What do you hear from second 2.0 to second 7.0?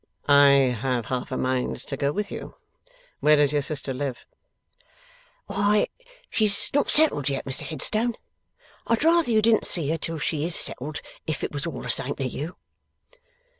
with you. Where does your sister live?' 'Why, she is not